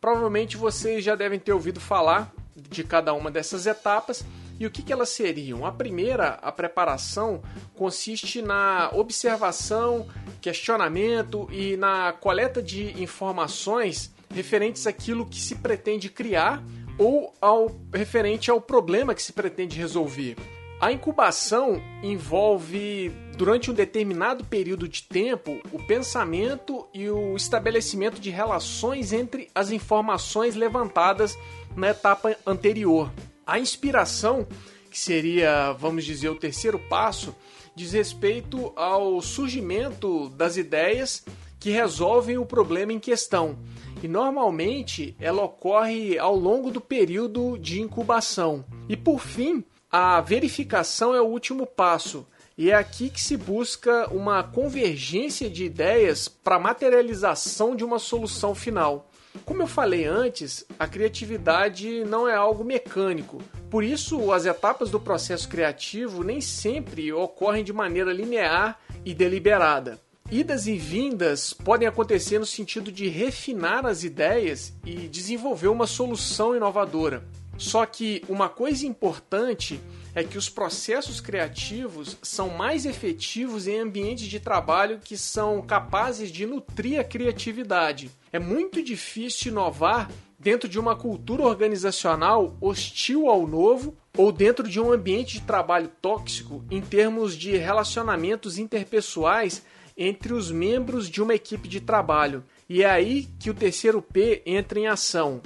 Provavelmente 0.00 0.56
vocês 0.56 1.04
já 1.04 1.14
devem 1.14 1.38
ter 1.38 1.52
ouvido 1.52 1.80
falar 1.80 2.32
de 2.54 2.84
cada 2.84 3.12
uma 3.12 3.30
dessas 3.30 3.66
etapas 3.66 4.24
e 4.58 4.66
o 4.66 4.70
que, 4.70 4.82
que 4.82 4.92
elas 4.92 5.10
seriam. 5.10 5.66
A 5.66 5.72
primeira, 5.72 6.38
a 6.42 6.50
preparação, 6.50 7.42
consiste 7.74 8.40
na 8.40 8.90
observação, 8.92 10.06
questionamento 10.40 11.48
e 11.50 11.76
na 11.76 12.12
coleta 12.12 12.62
de 12.62 13.02
informações 13.02 14.14
referentes 14.34 14.86
àquilo 14.86 15.26
que 15.26 15.40
se 15.40 15.56
pretende 15.56 16.08
criar 16.08 16.62
ou 16.98 17.34
ao 17.40 17.70
referente 17.92 18.50
ao 18.50 18.60
problema 18.60 19.14
que 19.14 19.22
se 19.22 19.32
pretende 19.32 19.78
resolver. 19.78 20.36
A 20.78 20.92
incubação 20.92 21.82
envolve, 22.02 23.10
durante 23.38 23.70
um 23.70 23.74
determinado 23.74 24.44
período 24.44 24.86
de 24.86 25.04
tempo, 25.04 25.58
o 25.72 25.82
pensamento 25.82 26.86
e 26.92 27.08
o 27.08 27.34
estabelecimento 27.34 28.20
de 28.20 28.28
relações 28.28 29.10
entre 29.10 29.48
as 29.54 29.70
informações 29.70 30.54
levantadas 30.54 31.36
na 31.74 31.88
etapa 31.88 32.36
anterior. 32.46 33.10
A 33.46 33.58
inspiração, 33.58 34.46
que 34.90 34.98
seria, 34.98 35.72
vamos 35.72 36.04
dizer, 36.04 36.28
o 36.28 36.38
terceiro 36.38 36.78
passo, 36.78 37.34
diz 37.74 37.92
respeito 37.92 38.70
ao 38.76 39.22
surgimento 39.22 40.28
das 40.30 40.58
ideias 40.58 41.24
que 41.58 41.70
resolvem 41.70 42.36
o 42.36 42.44
problema 42.44 42.92
em 42.92 43.00
questão. 43.00 43.58
E 44.02 44.08
normalmente 44.08 45.16
ela 45.18 45.42
ocorre 45.42 46.18
ao 46.18 46.36
longo 46.36 46.70
do 46.70 46.82
período 46.82 47.56
de 47.56 47.80
incubação. 47.80 48.62
E 48.90 48.96
por 48.96 49.20
fim, 49.20 49.64
a 49.98 50.20
verificação 50.20 51.14
é 51.14 51.22
o 51.22 51.26
último 51.26 51.64
passo. 51.64 52.26
E 52.58 52.70
é 52.70 52.74
aqui 52.74 53.08
que 53.08 53.18
se 53.18 53.34
busca 53.34 54.06
uma 54.12 54.42
convergência 54.42 55.48
de 55.48 55.64
ideias 55.64 56.28
para 56.28 56.56
a 56.56 56.60
materialização 56.60 57.74
de 57.74 57.82
uma 57.82 57.98
solução 57.98 58.54
final. 58.54 59.10
Como 59.46 59.62
eu 59.62 59.66
falei 59.66 60.04
antes, 60.04 60.66
a 60.78 60.86
criatividade 60.86 62.04
não 62.04 62.28
é 62.28 62.34
algo 62.34 62.62
mecânico. 62.62 63.40
Por 63.70 63.82
isso, 63.82 64.32
as 64.32 64.44
etapas 64.44 64.90
do 64.90 65.00
processo 65.00 65.48
criativo 65.48 66.22
nem 66.22 66.42
sempre 66.42 67.10
ocorrem 67.10 67.64
de 67.64 67.72
maneira 67.72 68.12
linear 68.12 68.78
e 69.02 69.14
deliberada. 69.14 69.98
Idas 70.30 70.66
e 70.66 70.76
vindas 70.76 71.54
podem 71.54 71.88
acontecer 71.88 72.38
no 72.38 72.44
sentido 72.44 72.92
de 72.92 73.08
refinar 73.08 73.86
as 73.86 74.04
ideias 74.04 74.74
e 74.84 75.08
desenvolver 75.08 75.68
uma 75.68 75.86
solução 75.86 76.54
inovadora. 76.54 77.24
Só 77.58 77.86
que 77.86 78.22
uma 78.28 78.48
coisa 78.48 78.86
importante 78.86 79.80
é 80.14 80.24
que 80.24 80.38
os 80.38 80.48
processos 80.48 81.20
criativos 81.20 82.16
são 82.22 82.48
mais 82.48 82.86
efetivos 82.86 83.66
em 83.66 83.78
ambientes 83.78 84.26
de 84.26 84.40
trabalho 84.40 85.00
que 85.02 85.16
são 85.16 85.60
capazes 85.60 86.30
de 86.30 86.46
nutrir 86.46 86.98
a 86.98 87.04
criatividade. 87.04 88.10
É 88.32 88.38
muito 88.38 88.82
difícil 88.82 89.52
inovar 89.52 90.10
dentro 90.38 90.68
de 90.68 90.78
uma 90.78 90.94
cultura 90.94 91.42
organizacional 91.42 92.56
hostil 92.60 93.28
ao 93.28 93.46
novo 93.46 93.96
ou 94.16 94.30
dentro 94.32 94.68
de 94.68 94.80
um 94.80 94.92
ambiente 94.92 95.34
de 95.34 95.42
trabalho 95.42 95.90
tóxico 96.00 96.64
em 96.70 96.80
termos 96.80 97.36
de 97.36 97.56
relacionamentos 97.56 98.58
interpessoais 98.58 99.62
entre 99.96 100.32
os 100.32 100.50
membros 100.50 101.08
de 101.08 101.22
uma 101.22 101.34
equipe 101.34 101.68
de 101.68 101.80
trabalho. 101.80 102.44
E 102.68 102.82
é 102.82 102.90
aí 102.90 103.28
que 103.38 103.50
o 103.50 103.54
terceiro 103.54 104.02
P 104.02 104.42
entra 104.44 104.78
em 104.78 104.86
ação. 104.86 105.40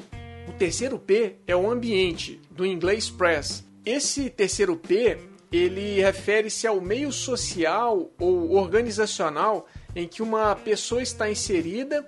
O 0.51 0.53
terceiro 0.53 0.99
P 0.99 1.37
é 1.47 1.55
o 1.55 1.71
ambiente, 1.71 2.41
do 2.51 2.67
inglês 2.67 3.09
press. 3.09 3.65
Esse 3.87 4.29
terceiro 4.29 4.77
P, 4.77 5.17
ele 5.53 6.01
refere-se 6.01 6.67
ao 6.67 6.81
meio 6.81 7.13
social 7.13 8.11
ou 8.19 8.51
organizacional 8.57 9.69
em 9.95 10.09
que 10.09 10.21
uma 10.21 10.57
pessoa 10.57 11.01
está 11.01 11.31
inserida 11.31 12.05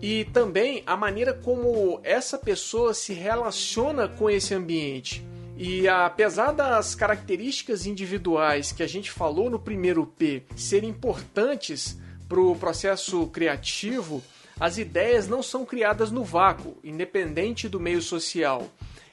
e 0.00 0.26
também 0.26 0.82
a 0.86 0.94
maneira 0.94 1.32
como 1.32 1.98
essa 2.04 2.36
pessoa 2.36 2.92
se 2.92 3.14
relaciona 3.14 4.06
com 4.06 4.28
esse 4.28 4.52
ambiente. 4.52 5.26
E 5.56 5.88
apesar 5.88 6.52
das 6.52 6.94
características 6.94 7.86
individuais 7.86 8.72
que 8.72 8.82
a 8.82 8.86
gente 8.86 9.10
falou 9.10 9.48
no 9.48 9.58
primeiro 9.58 10.06
P 10.06 10.42
serem 10.54 10.90
importantes 10.90 11.98
para 12.28 12.40
o 12.40 12.54
processo 12.56 13.26
criativo, 13.28 14.22
as 14.58 14.78
ideias 14.78 15.28
não 15.28 15.42
são 15.42 15.66
criadas 15.66 16.10
no 16.10 16.24
vácuo, 16.24 16.78
independente 16.82 17.68
do 17.68 17.78
meio 17.78 18.00
social. 18.00 18.66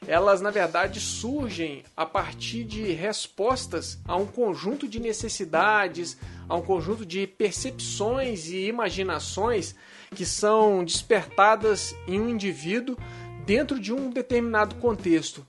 Elas, 0.08 0.42
na 0.42 0.52
verdade, 0.52 1.00
surgem 1.00 1.84
a 1.96 2.06
partir 2.06 2.64
de 2.64 2.92
respostas 2.92 4.00
a 4.06 4.16
um 4.16 4.26
conjunto 4.26 4.88
de 4.88 5.00
necessidades, 5.00 6.18
a 6.48 6.56
um 6.56 6.62
conjunto 6.62 7.06
de 7.06 7.26
percepções 7.26 8.48
e 8.48 8.68
imaginações 8.68 9.76
que 10.14 10.26
são 10.26 10.84
despertadas 10.84 11.96
em 12.08 12.20
um 12.20 12.30
indivíduo 12.30 12.98
dentro 13.46 13.80
de 13.80 13.94
um 13.94 14.10
determinado 14.10 14.76
contexto. 14.76 15.46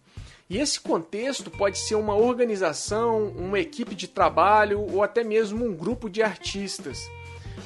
E 0.48 0.58
esse 0.58 0.80
contexto 0.80 1.50
pode 1.50 1.78
ser 1.78 1.94
uma 1.94 2.14
organização, 2.14 3.28
uma 3.28 3.58
equipe 3.58 3.94
de 3.94 4.06
trabalho 4.06 4.80
ou 4.80 5.02
até 5.02 5.24
mesmo 5.24 5.64
um 5.64 5.74
grupo 5.74 6.08
de 6.08 6.22
artistas. 6.22 7.08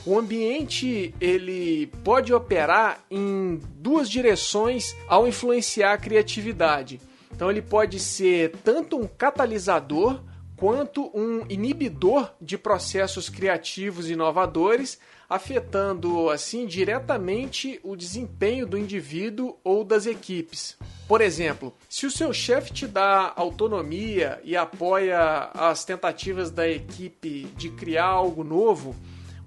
O 0.04 0.18
ambiente 0.18 1.14
ele 1.20 1.86
pode 2.02 2.32
operar 2.32 3.04
em 3.10 3.60
duas 3.76 4.08
direções 4.08 4.96
ao 5.06 5.26
influenciar 5.26 5.92
a 5.92 5.98
criatividade. 5.98 7.00
Então 7.32 7.50
ele 7.50 7.62
pode 7.62 8.00
ser 8.00 8.52
tanto 8.64 8.98
um 8.98 9.06
catalisador 9.06 10.20
quanto 10.56 11.08
um 11.14 11.44
inibidor 11.48 12.32
de 12.40 12.58
processos 12.58 13.28
criativos 13.28 14.10
inovadores, 14.10 14.98
afetando 15.28 16.30
assim 16.30 16.66
diretamente 16.66 17.78
o 17.84 17.94
desempenho 17.94 18.66
do 18.66 18.76
indivíduo 18.76 19.56
ou 19.62 19.84
das 19.84 20.04
equipes. 20.04 20.76
Por 21.06 21.20
exemplo, 21.20 21.72
se 21.88 22.06
o 22.06 22.10
seu 22.10 22.32
chefe 22.32 22.72
te 22.72 22.86
dá 22.86 23.32
autonomia 23.36 24.40
e 24.42 24.56
apoia 24.56 25.50
as 25.54 25.84
tentativas 25.84 26.50
da 26.50 26.68
equipe 26.68 27.44
de 27.56 27.70
criar 27.70 28.06
algo 28.06 28.42
novo, 28.42 28.96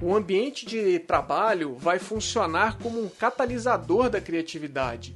o 0.02 0.16
ambiente 0.16 0.66
de 0.66 0.98
trabalho 1.00 1.76
vai 1.76 2.00
funcionar 2.00 2.78
como 2.80 3.00
um 3.00 3.08
catalisador 3.08 4.10
da 4.10 4.20
criatividade. 4.20 5.14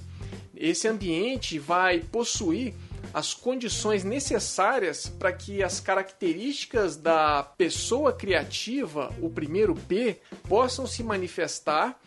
Esse 0.56 0.88
ambiente 0.88 1.58
vai 1.58 2.00
possuir 2.00 2.74
as 3.14 3.34
condições 3.34 4.04
necessárias 4.04 5.08
para 5.08 5.32
que 5.32 5.64
as 5.64 5.80
características 5.80 6.96
da 6.96 7.44
pessoa 7.44 8.14
criativa, 8.14 9.14
o 9.22 9.30
primeiro 9.30 9.74
P, 9.74 10.20
possam 10.48 10.86
se 10.86 11.04
manifestar 11.04 12.00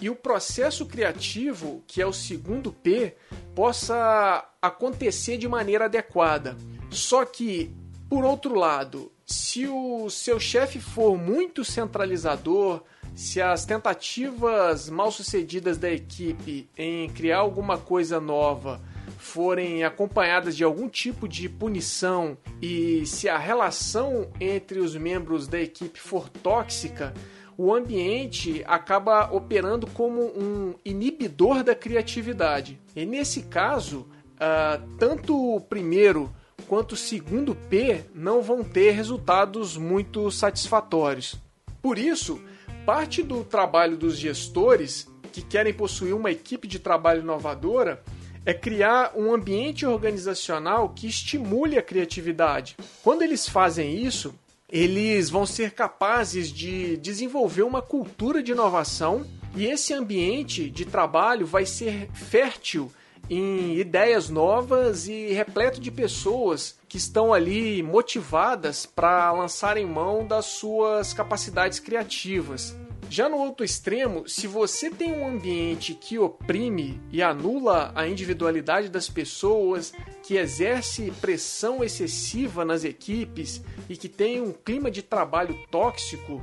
e 0.00 0.08
o 0.08 0.14
processo 0.14 0.86
criativo, 0.86 1.82
que 1.86 2.00
é 2.00 2.06
o 2.06 2.12
segundo 2.12 2.72
P, 2.72 3.16
possa 3.54 4.48
acontecer 4.62 5.36
de 5.36 5.48
maneira 5.48 5.86
adequada. 5.86 6.56
Só 6.90 7.24
que, 7.24 7.74
por 8.08 8.24
outro 8.24 8.54
lado, 8.54 9.10
se 9.30 9.68
o 9.68 10.10
seu 10.10 10.40
chefe 10.40 10.80
for 10.80 11.16
muito 11.16 11.64
centralizador, 11.64 12.82
se 13.14 13.40
as 13.40 13.64
tentativas 13.64 14.90
mal 14.90 15.12
sucedidas 15.12 15.78
da 15.78 15.88
equipe 15.88 16.68
em 16.76 17.08
criar 17.10 17.38
alguma 17.38 17.78
coisa 17.78 18.20
nova 18.20 18.80
forem 19.16 19.84
acompanhadas 19.84 20.56
de 20.56 20.64
algum 20.64 20.88
tipo 20.88 21.28
de 21.28 21.48
punição 21.48 22.36
e 22.60 23.06
se 23.06 23.28
a 23.28 23.38
relação 23.38 24.28
entre 24.40 24.80
os 24.80 24.96
membros 24.96 25.46
da 25.46 25.60
equipe 25.60 26.00
for 26.00 26.28
tóxica, 26.28 27.14
o 27.56 27.72
ambiente 27.72 28.64
acaba 28.66 29.32
operando 29.32 29.86
como 29.86 30.22
um 30.22 30.74
inibidor 30.84 31.62
da 31.62 31.74
criatividade. 31.74 32.80
E 32.96 33.06
nesse 33.06 33.42
caso, 33.42 34.08
uh, 34.40 34.96
tanto 34.98 35.54
o 35.54 35.60
primeiro 35.60 36.34
quanto 36.60 36.92
o 36.92 36.96
segundo 36.96 37.54
P 37.54 38.04
não 38.14 38.42
vão 38.42 38.62
ter 38.62 38.92
resultados 38.92 39.76
muito 39.76 40.30
satisfatórios. 40.30 41.36
Por 41.82 41.98
isso, 41.98 42.40
parte 42.84 43.22
do 43.22 43.44
trabalho 43.44 43.96
dos 43.96 44.16
gestores 44.16 45.08
que 45.32 45.42
querem 45.42 45.72
possuir 45.72 46.14
uma 46.14 46.30
equipe 46.30 46.66
de 46.66 46.78
trabalho 46.78 47.22
inovadora 47.22 48.02
é 48.44 48.54
criar 48.54 49.12
um 49.14 49.32
ambiente 49.32 49.84
organizacional 49.84 50.88
que 50.90 51.06
estimule 51.06 51.78
a 51.78 51.82
criatividade. 51.82 52.76
Quando 53.02 53.22
eles 53.22 53.48
fazem 53.48 53.94
isso, 54.04 54.34
eles 54.68 55.28
vão 55.28 55.44
ser 55.44 55.72
capazes 55.72 56.50
de 56.50 56.96
desenvolver 56.96 57.62
uma 57.62 57.82
cultura 57.82 58.42
de 58.42 58.52
inovação 58.52 59.26
e 59.54 59.66
esse 59.66 59.92
ambiente 59.92 60.70
de 60.70 60.84
trabalho 60.84 61.44
vai 61.44 61.66
ser 61.66 62.08
fértil 62.12 62.90
em 63.30 63.76
ideias 63.76 64.28
novas 64.28 65.06
e 65.06 65.32
repleto 65.32 65.80
de 65.80 65.88
pessoas 65.88 66.76
que 66.88 66.96
estão 66.96 67.32
ali 67.32 67.80
motivadas 67.80 68.84
para 68.84 69.30
lançarem 69.30 69.86
mão 69.86 70.26
das 70.26 70.46
suas 70.46 71.14
capacidades 71.14 71.78
criativas. 71.78 72.76
Já 73.08 73.28
no 73.28 73.38
outro 73.38 73.64
extremo, 73.64 74.28
se 74.28 74.48
você 74.48 74.90
tem 74.90 75.12
um 75.12 75.28
ambiente 75.28 75.94
que 75.94 76.18
oprime 76.18 77.00
e 77.12 77.22
anula 77.22 77.92
a 77.94 78.06
individualidade 78.06 78.88
das 78.88 79.08
pessoas, 79.08 79.92
que 80.24 80.36
exerce 80.36 81.12
pressão 81.20 81.82
excessiva 81.84 82.64
nas 82.64 82.84
equipes 82.84 83.62
e 83.88 83.96
que 83.96 84.08
tem 84.08 84.40
um 84.40 84.52
clima 84.52 84.90
de 84.90 85.02
trabalho 85.02 85.56
tóxico, 85.70 86.42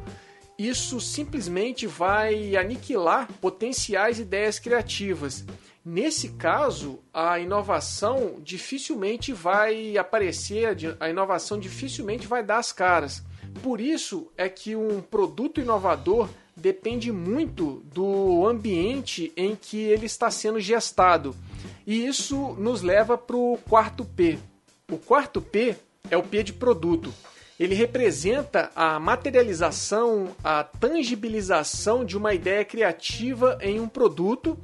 isso 0.57 0.99
simplesmente 0.99 1.85
vai 1.85 2.55
aniquilar 2.55 3.31
potenciais 3.39 4.19
ideias 4.19 4.57
criativas. 4.57 5.45
Nesse 5.89 6.31
caso, 6.31 6.99
a 7.13 7.39
inovação 7.39 8.41
dificilmente 8.43 9.31
vai 9.31 9.97
aparecer, 9.97 10.75
a 10.99 11.09
inovação 11.09 11.57
dificilmente 11.57 12.27
vai 12.27 12.43
dar 12.43 12.57
as 12.57 12.73
caras. 12.73 13.23
Por 13.63 13.79
isso 13.79 14.29
é 14.35 14.49
que 14.49 14.75
um 14.75 14.99
produto 14.99 15.61
inovador 15.61 16.27
depende 16.53 17.09
muito 17.09 17.85
do 17.93 18.45
ambiente 18.45 19.31
em 19.37 19.55
que 19.55 19.77
ele 19.77 20.07
está 20.07 20.29
sendo 20.29 20.59
gestado. 20.59 21.33
E 21.85 22.05
isso 22.05 22.53
nos 22.59 22.81
leva 22.81 23.17
para 23.17 23.37
o 23.37 23.57
quarto 23.69 24.03
P. 24.03 24.37
O 24.91 24.97
quarto 24.97 25.41
P 25.41 25.73
é 26.11 26.17
o 26.17 26.23
P 26.23 26.43
de 26.43 26.51
produto. 26.51 27.13
Ele 27.57 27.75
representa 27.75 28.71
a 28.75 28.99
materialização, 28.99 30.35
a 30.43 30.65
tangibilização 30.65 32.03
de 32.03 32.17
uma 32.17 32.33
ideia 32.33 32.65
criativa 32.65 33.57
em 33.61 33.79
um 33.79 33.87
produto 33.87 34.59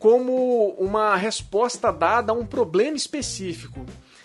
como 0.00 0.70
uma 0.78 1.14
resposta 1.14 1.92
dada 1.92 2.32
a 2.32 2.34
um 2.34 2.46
problema 2.46 2.96
específico. 2.96 3.84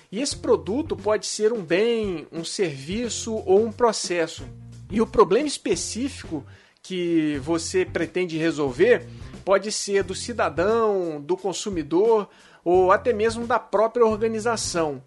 E 0.09 0.21
esse 0.21 0.37
produto 0.37 0.95
pode 0.95 1.27
ser 1.27 1.51
um 1.51 1.61
bem, 1.61 2.25
um 2.31 2.45
serviço 2.45 3.35
ou 3.45 3.65
um 3.65 3.71
processo. 3.73 4.45
E 4.89 5.01
o 5.01 5.05
problema 5.05 5.47
específico 5.47 6.45
que 6.81 7.37
você 7.43 7.83
pretende 7.83 8.37
resolver 8.37 9.05
pode 9.43 9.69
ser 9.69 10.03
do 10.03 10.15
cidadão, 10.15 11.21
do 11.21 11.35
consumidor 11.35 12.29
ou 12.63 12.93
até 12.93 13.11
mesmo 13.11 13.45
da 13.45 13.59
própria 13.59 14.05
organização. 14.05 15.03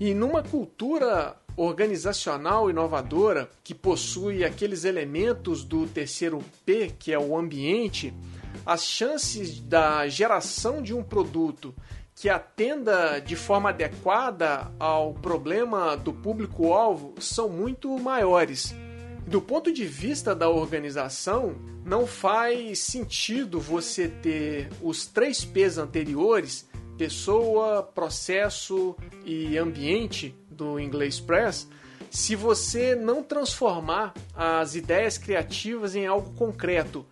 E 0.00 0.12
numa 0.12 0.42
cultura 0.42 1.36
organizacional 1.56 2.68
inovadora 2.68 3.48
que 3.62 3.74
possui 3.74 4.44
aqueles 4.44 4.84
elementos 4.84 5.62
do 5.62 5.86
terceiro 5.86 6.42
P, 6.66 6.92
que 6.98 7.12
é 7.12 7.18
o 7.18 7.38
ambiente, 7.38 8.12
as 8.64 8.84
chances 8.84 9.60
da 9.60 10.06
geração 10.08 10.82
de 10.82 10.94
um 10.94 11.02
produto 11.02 11.74
que 12.14 12.28
atenda 12.28 13.18
de 13.18 13.34
forma 13.34 13.70
adequada 13.70 14.70
ao 14.78 15.14
problema 15.14 15.96
do 15.96 16.12
público-alvo 16.12 17.14
são 17.18 17.48
muito 17.48 17.98
maiores. 17.98 18.74
Do 19.26 19.40
ponto 19.40 19.72
de 19.72 19.86
vista 19.86 20.34
da 20.34 20.48
organização, 20.48 21.54
não 21.84 22.06
faz 22.06 22.80
sentido 22.80 23.58
você 23.60 24.08
ter 24.08 24.68
os 24.82 25.06
três 25.06 25.44
P's 25.44 25.78
anteriores, 25.78 26.68
pessoa, 26.98 27.82
processo 27.82 28.94
e 29.24 29.56
ambiente 29.56 30.34
do 30.50 30.78
inglês 30.78 31.18
Press, 31.18 31.66
se 32.10 32.34
você 32.34 32.94
não 32.94 33.22
transformar 33.22 34.12
as 34.34 34.74
ideias 34.74 35.16
criativas 35.16 35.94
em 35.94 36.06
algo 36.06 36.34
concreto. 36.34 37.06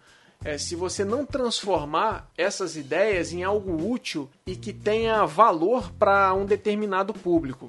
É, 0.44 0.57
se 0.57 0.77
você 0.77 1.05
não 1.05 1.27
transformar 1.27 2.31
essas 2.37 2.77
ideias 2.77 3.33
em 3.33 3.42
algo 3.42 3.90
útil 3.90 4.29
e 4.46 4.55
que 4.55 4.72
tenha 4.72 5.24
valor 5.27 5.90
para 5.92 6.33
um 6.33 6.46
determinado 6.46 7.12
público. 7.12 7.68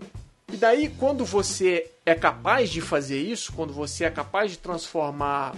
E 0.52 0.58
daí, 0.58 0.90
quando 0.90 1.26
você 1.26 1.92
é 2.06 2.16
capaz 2.16 2.70
de 2.70 2.82
fazer 2.82 3.22
isso, 3.22 3.54
quando 3.54 3.74
você 3.74 4.06
é 4.06 4.10
capaz 4.10 4.52
de 4.52 4.58
transformar 4.58 5.56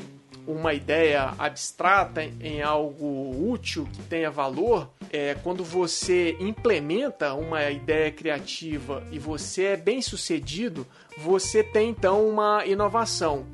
uma 0.48 0.74
ideia 0.74 1.34
abstrata 1.38 2.24
em 2.24 2.62
algo 2.62 3.52
útil 3.52 3.88
que 3.94 4.02
tenha 4.04 4.30
valor, 4.32 4.90
é 5.12 5.36
quando 5.36 5.64
você 5.64 6.36
implementa 6.40 7.34
uma 7.34 7.70
ideia 7.70 8.12
criativa 8.12 9.04
e 9.12 9.20
você 9.20 9.64
é 9.64 9.78
bem 9.78 10.02
sucedido, 10.02 10.86
você 11.18 11.64
tem 11.64 11.90
então 11.90 12.28
uma 12.28 12.66
inovação. 12.66 13.46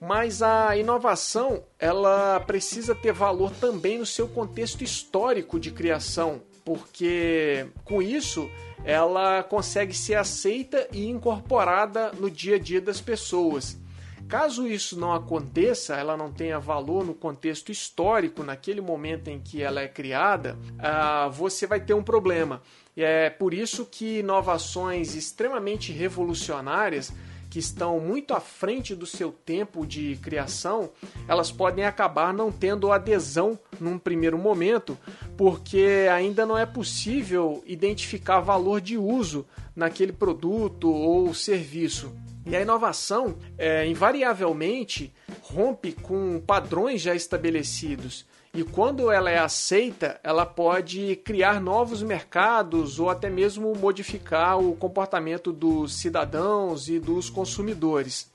Mas 0.00 0.42
a 0.42 0.76
inovação 0.76 1.64
ela 1.78 2.40
precisa 2.40 2.94
ter 2.94 3.12
valor 3.12 3.50
também 3.52 3.98
no 3.98 4.06
seu 4.06 4.28
contexto 4.28 4.82
histórico 4.82 5.58
de 5.58 5.70
criação, 5.70 6.42
porque 6.64 7.66
com 7.84 8.00
isso 8.02 8.50
ela 8.84 9.42
consegue 9.42 9.94
ser 9.94 10.14
aceita 10.14 10.86
e 10.92 11.08
incorporada 11.08 12.12
no 12.12 12.30
dia 12.30 12.56
a 12.56 12.58
dia 12.58 12.80
das 12.80 13.00
pessoas. 13.00 13.78
Caso 14.28 14.66
isso 14.66 14.98
não 14.98 15.12
aconteça, 15.12 15.96
ela 15.96 16.16
não 16.16 16.32
tenha 16.32 16.58
valor 16.58 17.04
no 17.04 17.14
contexto 17.14 17.70
histórico, 17.70 18.42
naquele 18.42 18.80
momento 18.80 19.28
em 19.28 19.38
que 19.38 19.62
ela 19.62 19.82
é 19.82 19.88
criada, 19.88 20.58
uh, 20.78 21.30
você 21.30 21.66
vai 21.66 21.80
ter 21.80 21.94
um 21.94 22.02
problema. 22.02 22.62
E 22.96 23.02
é 23.02 23.28
por 23.28 23.52
isso 23.52 23.84
que 23.84 24.20
inovações 24.20 25.14
extremamente 25.14 25.92
revolucionárias 25.92 27.12
que 27.54 27.60
estão 27.60 28.00
muito 28.00 28.34
à 28.34 28.40
frente 28.40 28.96
do 28.96 29.06
seu 29.06 29.30
tempo 29.30 29.86
de 29.86 30.16
criação, 30.16 30.90
elas 31.28 31.52
podem 31.52 31.84
acabar 31.84 32.34
não 32.34 32.50
tendo 32.50 32.90
adesão 32.90 33.56
num 33.78 33.96
primeiro 33.96 34.36
momento, 34.36 34.98
porque 35.36 36.08
ainda 36.12 36.44
não 36.44 36.58
é 36.58 36.66
possível 36.66 37.62
identificar 37.64 38.40
valor 38.40 38.80
de 38.80 38.98
uso 38.98 39.46
naquele 39.76 40.12
produto 40.12 40.90
ou 40.90 41.32
serviço. 41.32 42.12
E 42.46 42.54
a 42.54 42.60
inovação, 42.60 43.36
é, 43.56 43.86
invariavelmente, 43.86 45.12
rompe 45.42 45.92
com 45.92 46.40
padrões 46.40 47.00
já 47.00 47.14
estabelecidos. 47.14 48.26
e 48.56 48.62
quando 48.62 49.10
ela 49.10 49.28
é 49.30 49.38
aceita, 49.38 50.20
ela 50.22 50.46
pode 50.46 51.16
criar 51.24 51.60
novos 51.60 52.04
mercados 52.04 53.00
ou 53.00 53.10
até 53.10 53.28
mesmo 53.28 53.74
modificar 53.74 54.60
o 54.60 54.76
comportamento 54.76 55.52
dos 55.52 55.94
cidadãos 55.94 56.88
e 56.88 57.00
dos 57.00 57.28
consumidores. 57.28 58.30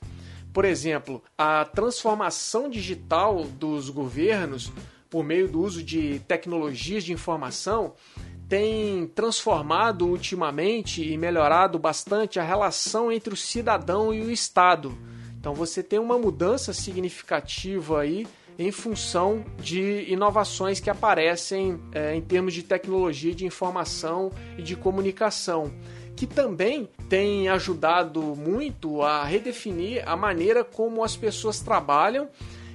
Por 0.52 0.66
exemplo, 0.66 1.22
a 1.38 1.64
transformação 1.64 2.68
digital 2.68 3.44
dos 3.44 3.88
governos 3.88 4.70
por 5.08 5.24
meio 5.24 5.48
do 5.48 5.60
uso 5.60 5.82
de 5.82 6.20
tecnologias 6.20 7.02
de 7.02 7.12
informação 7.12 7.94
tem 8.50 9.06
transformado 9.06 10.08
ultimamente 10.08 11.08
e 11.08 11.16
melhorado 11.16 11.78
bastante 11.78 12.40
a 12.40 12.42
relação 12.42 13.12
entre 13.12 13.32
o 13.32 13.36
cidadão 13.36 14.12
e 14.12 14.22
o 14.22 14.30
Estado. 14.30 14.92
Então 15.38 15.54
você 15.54 15.84
tem 15.84 16.00
uma 16.00 16.18
mudança 16.18 16.72
significativa 16.72 18.00
aí 18.00 18.26
em 18.58 18.72
função 18.72 19.44
de 19.56 20.04
inovações 20.08 20.80
que 20.80 20.90
aparecem 20.90 21.80
é, 21.92 22.16
em 22.16 22.20
termos 22.20 22.52
de 22.52 22.64
tecnologia 22.64 23.32
de 23.32 23.46
informação 23.46 24.32
e 24.58 24.62
de 24.62 24.74
comunicação, 24.74 25.72
que 26.16 26.26
também 26.26 26.88
tem 27.08 27.48
ajudado 27.48 28.20
muito 28.20 29.00
a 29.00 29.24
redefinir 29.24 30.02
a 30.06 30.16
maneira 30.16 30.64
como 30.64 31.04
as 31.04 31.14
pessoas 31.16 31.60
trabalham 31.60 32.28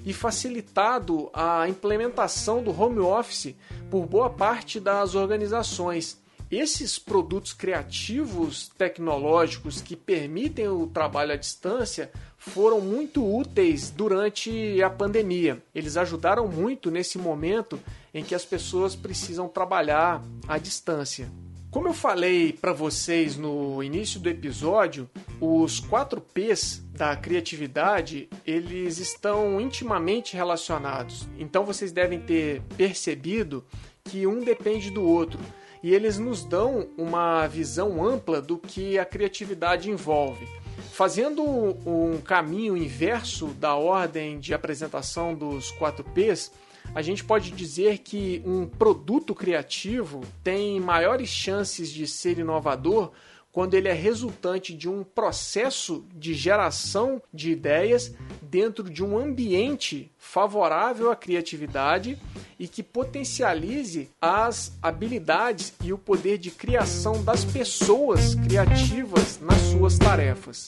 e 0.06 0.14
facilitado 0.14 1.30
a 1.34 1.68
implementação 1.68 2.64
do 2.64 2.72
home 2.72 3.00
office 3.00 3.56
por 3.90 4.06
boa 4.06 4.30
parte 4.30 4.80
das 4.80 5.16
organizações. 5.16 6.24
Esses 6.52 7.00
produtos 7.00 7.54
criativos 7.54 8.70
tecnológicos 8.78 9.82
que 9.82 9.96
permitem 9.96 10.68
o 10.68 10.86
trabalho 10.86 11.34
à 11.34 11.36
distância 11.36 12.12
foram 12.38 12.80
muito 12.80 13.26
úteis 13.26 13.90
durante 13.90 14.82
a 14.82 14.90
pandemia. 14.90 15.62
Eles 15.74 15.98
ajudaram 15.98 16.48
muito 16.48 16.92
nesse 16.92 17.18
momento 17.18 17.80
em 18.14 18.24
que 18.24 18.36
as 18.36 18.46
pessoas 18.46 18.96
precisam 18.96 19.48
trabalhar 19.48 20.24
à 20.48 20.60
distância. 20.60 21.32
Como 21.76 21.90
eu 21.90 21.94
falei 21.94 22.54
para 22.54 22.72
vocês 22.72 23.36
no 23.36 23.84
início 23.84 24.18
do 24.18 24.30
episódio, 24.30 25.10
os 25.42 25.78
4 25.82 26.22
P's 26.22 26.82
da 26.94 27.18
criatividade, 27.18 28.30
eles 28.48 28.98
estão 28.98 29.60
intimamente 29.60 30.38
relacionados. 30.38 31.28
Então 31.38 31.66
vocês 31.66 31.92
devem 31.92 32.22
ter 32.22 32.62
percebido 32.78 33.62
que 34.06 34.26
um 34.26 34.42
depende 34.42 34.90
do 34.90 35.04
outro 35.04 35.38
e 35.84 35.94
eles 35.94 36.18
nos 36.18 36.46
dão 36.46 36.88
uma 36.98 37.46
visão 37.46 38.02
ampla 38.08 38.42
do 38.42 38.58
que 38.58 38.98
a 38.98 39.04
criatividade 39.04 39.92
envolve. 39.92 40.48
Fazendo 40.94 41.44
um 41.44 42.22
caminho 42.24 42.78
inverso 42.78 43.48
da 43.48 43.76
ordem 43.76 44.40
de 44.40 44.54
apresentação 44.54 45.36
dos 45.36 45.72
4 45.72 46.06
P's, 46.06 46.54
a 46.94 47.02
gente 47.02 47.24
pode 47.24 47.52
dizer 47.52 48.00
que 48.00 48.42
um 48.46 48.68
produto 48.68 49.34
criativo 49.34 50.22
tem 50.44 50.80
maiores 50.80 51.30
chances 51.30 51.90
de 51.90 52.08
ser 52.08 52.38
inovador 52.40 53.12
quando 53.56 53.74
ele 53.74 53.88
é 53.88 53.94
resultante 53.94 54.76
de 54.76 54.90
um 54.90 55.02
processo 55.02 56.06
de 56.14 56.34
geração 56.34 57.22
de 57.34 57.52
ideias 57.52 58.14
dentro 58.42 58.90
de 58.90 59.02
um 59.02 59.18
ambiente 59.18 60.12
favorável 60.18 61.10
à 61.10 61.16
criatividade 61.16 62.18
e 62.60 62.68
que 62.68 62.84
potencialize 62.84 64.10
as 64.22 64.74
habilidades 64.82 65.74
e 65.82 65.94
o 65.94 65.98
poder 65.98 66.38
de 66.38 66.52
criação 66.52 67.24
das 67.24 67.46
pessoas 67.46 68.36
criativas 68.36 69.40
nas 69.42 69.62
suas 69.72 69.98
tarefas. 69.98 70.68